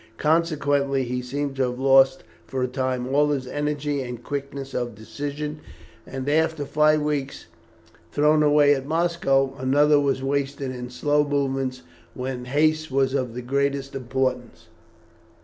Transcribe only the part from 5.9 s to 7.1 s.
and after five